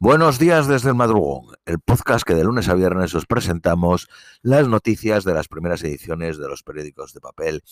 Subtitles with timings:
[0.00, 4.08] Buenos días desde el madrugón, el podcast que de lunes a viernes os presentamos
[4.42, 7.62] las noticias de las primeras ediciones de los periódicos de papel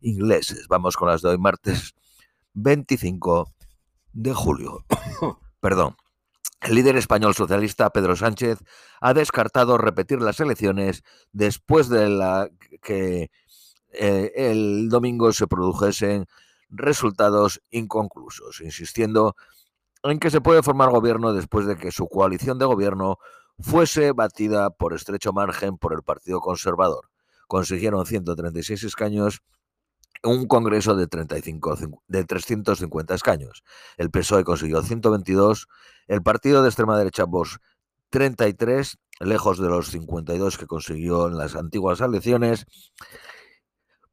[0.00, 0.66] ingleses.
[0.68, 1.94] Vamos con las de hoy, martes
[2.54, 3.52] 25
[4.12, 4.84] de julio.
[5.60, 5.96] Perdón.
[6.60, 8.58] El líder español socialista Pedro Sánchez
[9.00, 12.50] ha descartado repetir las elecciones después de la
[12.82, 13.30] que
[13.92, 16.26] eh, el domingo se produjesen
[16.68, 19.36] resultados inconclusos, insistiendo
[20.02, 23.18] en que se puede formar gobierno después de que su coalición de gobierno
[23.58, 27.10] fuese batida por estrecho margen por el Partido Conservador.
[27.46, 29.42] Consiguieron 136 escaños
[30.22, 33.62] un congreso de, 35, de 350 escaños.
[33.96, 35.68] El PSOE consiguió 122,
[36.08, 37.58] el partido de extrema derecha Vox
[38.10, 42.66] 33, lejos de los 52 que consiguió en las antiguas elecciones.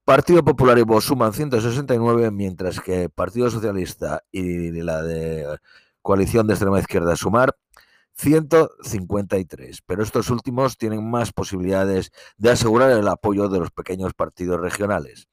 [0.05, 5.57] Partido Popular y Vox suman 169, mientras que Partido Socialista y la de
[6.03, 7.57] Coalición de Extrema Izquierda Sumar
[8.13, 9.81] 153.
[9.83, 15.27] Pero estos últimos tienen más posibilidades de asegurar el apoyo de los pequeños partidos regionales.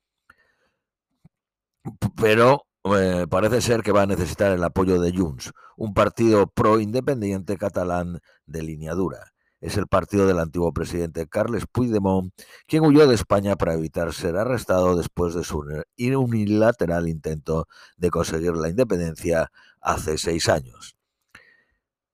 [2.17, 2.65] Pero
[2.97, 8.21] eh, parece ser que va a necesitar el apoyo de Junts, un partido pro-independiente catalán
[8.47, 12.33] de línea dura es el partido del antiguo presidente Carles Puigdemont,
[12.67, 15.65] quien huyó de España para evitar ser arrestado después de su
[15.97, 20.97] unilateral intento de conseguir la independencia hace seis años.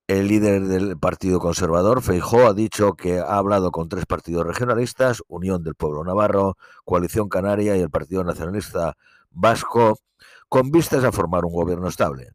[0.07, 5.23] El líder del Partido Conservador, Feijó, ha dicho que ha hablado con tres partidos regionalistas,
[5.27, 6.55] Unión del Pueblo Navarro,
[6.85, 8.95] Coalición Canaria y el Partido Nacionalista
[9.31, 9.99] Vasco,
[10.47, 12.31] con vistas a formar un gobierno estable.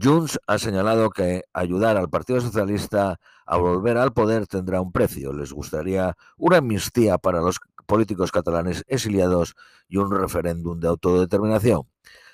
[0.00, 5.32] Junts ha señalado que ayudar al Partido Socialista a volver al poder tendrá un precio.
[5.32, 9.54] Les gustaría una amnistía para los políticos catalanes exiliados
[9.88, 11.82] y un referéndum de autodeterminación.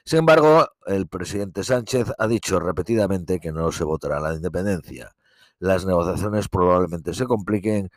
[0.04, 5.14] Sin embargo, el presidente Sánchez ha dicho repetidamente que no se votará la independencia.
[5.58, 7.90] Las negociaciones probablemente se compliquen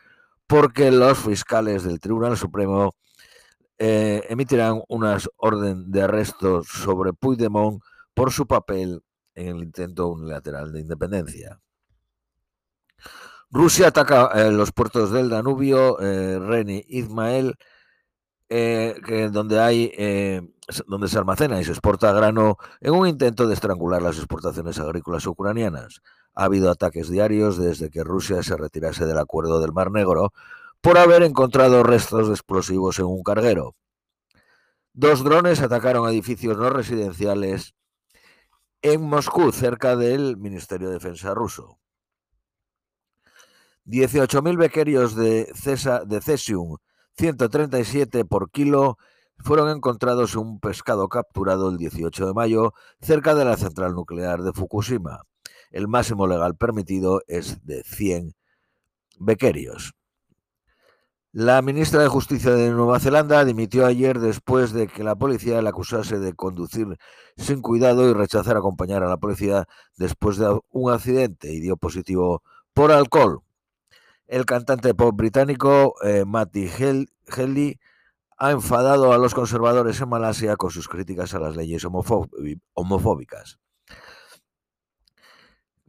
[0.46, 2.94] porque los fiscales del Tribunal Supremo
[3.78, 9.02] eh, emitirán una orden de arresto sobre Puigdemont por su papel
[9.34, 11.60] en el intento unilateral de independencia.
[13.50, 17.54] Rusia ataca eh, los puertos del Danubio, eh, Reni, Izmael,
[18.48, 19.92] eh, donde hay,
[20.86, 25.26] donde se almacena y se exporta grano en un intento de estrangular las exportaciones agrícolas
[25.26, 26.02] ucranianas.
[26.34, 30.32] Ha habido ataques diarios desde que Rusia se retirase del acuerdo del Mar Negro
[30.80, 33.74] por haber encontrado restos de explosivos en un carguero.
[34.92, 37.74] Dos drones atacaron edificios no residenciales
[38.84, 41.78] en Moscú, cerca del Ministerio de Defensa ruso.
[43.86, 45.50] 18.000 becquerios de,
[46.06, 46.76] de cesium
[47.16, 48.98] 137 por kilo
[49.38, 54.42] fueron encontrados en un pescado capturado el 18 de mayo cerca de la central nuclear
[54.42, 55.22] de Fukushima.
[55.70, 58.34] El máximo legal permitido es de 100
[59.18, 59.94] becquerios.
[61.36, 65.70] La ministra de Justicia de Nueva Zelanda dimitió ayer después de que la policía la
[65.70, 66.96] acusase de conducir
[67.36, 72.44] sin cuidado y rechazar acompañar a la policía después de un accidente y dio positivo
[72.72, 73.40] por alcohol.
[74.28, 77.80] El cantante pop británico eh, Matty Healy
[78.38, 83.58] ha enfadado a los conservadores en Malasia con sus críticas a las leyes homofóbicas.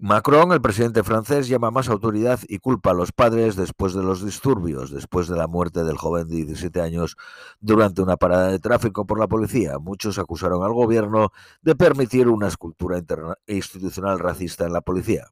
[0.05, 4.23] Macron, el presidente francés, llama más autoridad y culpa a los padres después de los
[4.23, 7.17] disturbios, después de la muerte del joven de 17 años
[7.59, 9.79] durante una parada de tráfico por la policía.
[9.79, 11.31] Muchos acusaron al gobierno
[11.63, 13.01] de permitir una escultura
[13.47, 15.31] institucional racista en la policía.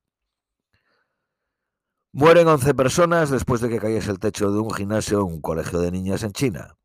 [2.12, 5.82] Mueren 11 personas después de que cayese el techo de un gimnasio en un colegio
[5.82, 6.80] de niñas en China.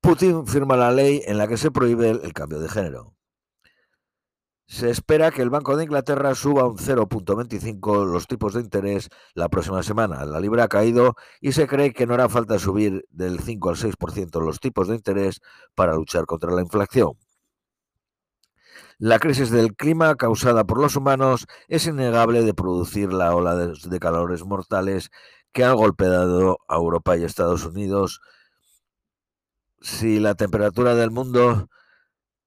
[0.00, 3.13] Putin firma la ley en la que se prohíbe el cambio de género.
[4.66, 9.48] Se espera que el Banco de Inglaterra suba un 0.25 los tipos de interés la
[9.48, 10.24] próxima semana.
[10.24, 13.76] La libra ha caído y se cree que no hará falta subir del 5 al
[13.76, 15.40] 6% los tipos de interés
[15.74, 17.12] para luchar contra la inflación.
[18.98, 24.00] La crisis del clima causada por los humanos es innegable de producir la ola de,
[24.00, 25.10] calores mortales
[25.52, 28.20] que han golpeado a Europa y Estados Unidos.
[29.80, 31.68] Si la temperatura del mundo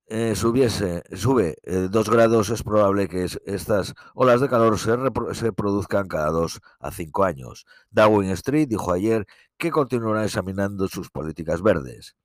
[0.10, 4.96] eh, subiese, sube eh, dos grados, es probable que estas olas de calor se,
[5.34, 7.66] se, produzcan cada dos a cinco años.
[7.92, 9.28] Darwin Street dijo ayer
[9.58, 12.16] que continuará examinando sus políticas verdes.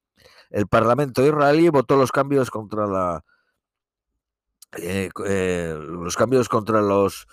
[0.51, 3.25] El Parlamento israelí votó los cambios contra la
[4.79, 5.11] eh,
[5.77, 7.27] los cambios contra los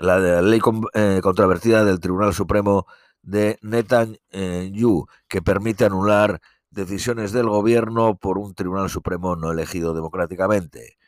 [0.00, 2.86] la, ley controvertida del Tribunal Supremo
[3.22, 6.40] de Netanyahu que permite anular
[6.74, 10.98] decisiones del gobierno por un Tribunal Supremo no elegido democráticamente.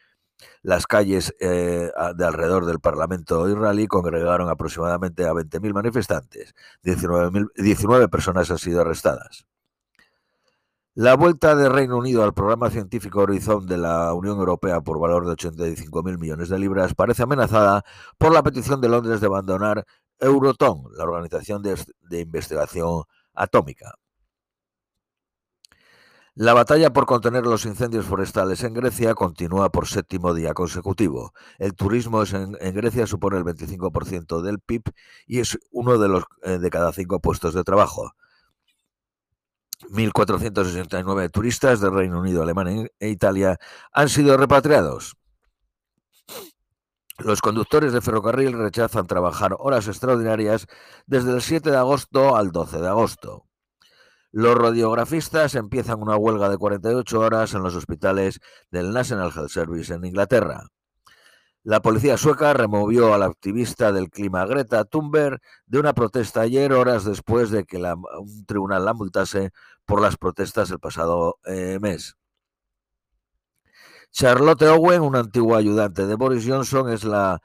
[0.63, 6.55] Las calles eh, de alrededor del Parlamento israelí congregaron aproximadamente a 20.000 manifestantes.
[6.83, 9.47] 19, 19 personas han sido arrestadas.
[10.95, 15.27] La vuelta de Reino Unido al programa científico Horizon de la Unión Europea por valor
[15.27, 17.85] de 85.000 millones de libras parece amenazada
[18.17, 19.85] por la petición de Londres de abandonar
[20.19, 23.03] Euroton, la organización de, de investigación
[23.35, 23.95] atómica.
[26.39, 31.33] La batalla por contener los incendios forestales en Grecia continúa por séptimo día consecutivo.
[31.59, 34.83] El turismo en, Grecia supone el 25% del PIB
[35.27, 38.13] y es uno de, los, eh, de cada cinco puestos de trabajo.
[39.89, 43.57] 1.469 turistas del Reino Unido, Alemania e Italia
[43.91, 45.17] han sido repatriados.
[47.17, 50.67] Los conductores de ferrocarril rechazan trabajar horas extraordinarias
[51.07, 53.47] desde el 7 de agosto al 12 de agosto.
[54.39, 58.39] Los radiografistas empiezan una huelga de 48 horas en los hospitales
[58.71, 60.69] del National Health Service en Inglaterra.
[61.63, 67.07] La policía sueca removió al activista del clima Greta Thunberg de una protesta ayer, horas
[67.07, 69.53] después de que la, un tribunal la multase
[69.87, 72.19] por las protestas el pasado eh, mes.
[74.11, 77.41] Charlotte Owen, una antigua ayudante de Boris Johnson, es la,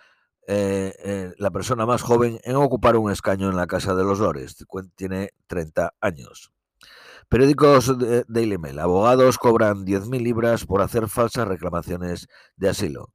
[0.45, 4.19] eh, eh, la persona más joven en ocupar un escaño en la Casa de los
[4.19, 4.57] Lores.
[4.97, 6.51] Tiene 30 años.
[7.31, 7.89] Periódicos
[8.27, 8.77] Daily Mail.
[8.77, 13.13] Abogados cobran 10.000 libras por hacer falsas reclamaciones de asilo.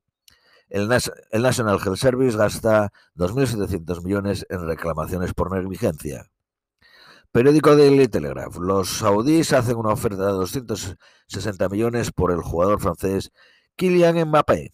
[0.70, 0.88] El,
[1.32, 6.30] el National Health Service gasta 2.700 millones en reclamaciones por negligencia.
[7.30, 8.56] Periódico Daily Telegraph.
[8.56, 13.32] Los saudíes hacen una oferta de 260 millones por el jugador francés
[13.76, 14.72] Kylian Mbappé.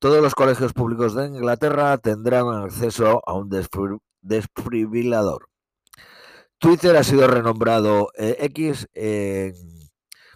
[0.00, 3.48] Todos los colegios públicos de Inglaterra tendrán acceso a un
[4.22, 5.51] desfibrilador.
[6.62, 8.86] Twitter ha sido renombrado eh, X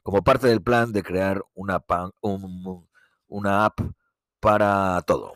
[0.02, 2.84] como parte del plan de crear una, pan, un,
[3.28, 3.78] una app
[4.40, 5.34] para todo.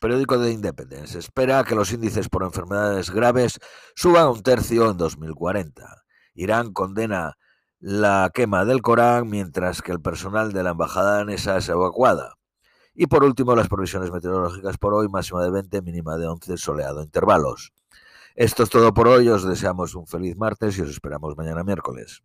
[0.00, 1.20] Periódico de Independence.
[1.20, 3.60] Espera que los índices por enfermedades graves
[3.94, 6.02] suban un tercio en 2040.
[6.34, 7.38] Irán condena
[7.78, 12.34] la quema del Corán mientras que el personal de la embajada danesa es evacuada.
[12.92, 17.04] Y por último, las provisiones meteorológicas por hoy, máxima de 20, mínima de 11, soleado
[17.04, 17.72] intervalos.
[18.40, 22.22] Esto es todo por hoy, os deseamos un feliz martes y os esperamos mañana miércoles.